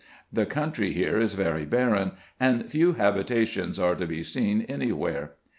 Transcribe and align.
The 0.33 0.47
country 0.47 0.93
here 0.93 1.19
is 1.19 1.35
very 1.35 1.63
barren, 1.63 2.13
and 2.39 2.65
few 2.65 2.93
habitations 2.93 3.77
are 3.77 3.93
to 3.93 4.07
be 4.07 4.23
seen 4.23 4.63
any 4.63 4.91
where. 4.91 5.33